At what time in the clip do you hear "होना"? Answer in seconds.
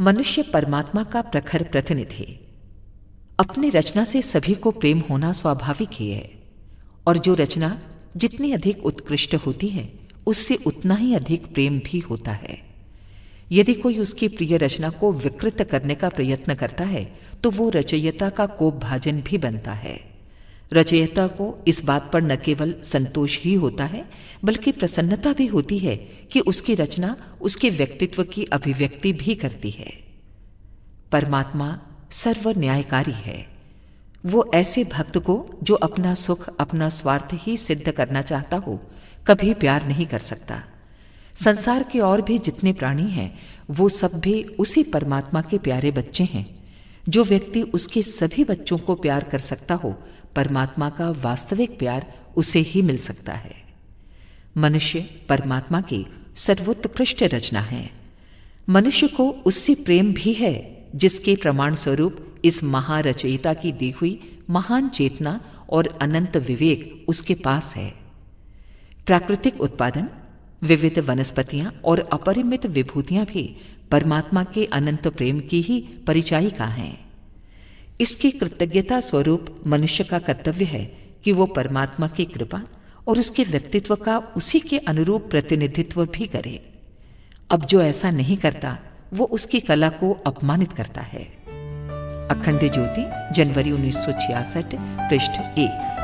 5.10-5.32